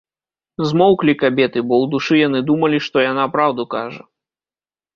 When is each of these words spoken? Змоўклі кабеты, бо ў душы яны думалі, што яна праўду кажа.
Змоўклі 0.69 1.13
кабеты, 1.23 1.59
бо 1.67 1.75
ў 1.83 1.91
душы 1.93 2.15
яны 2.27 2.39
думалі, 2.49 2.77
што 2.89 3.07
яна 3.11 3.29
праўду 3.37 3.63
кажа. 3.77 4.03